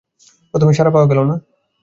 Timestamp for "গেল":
1.11-1.19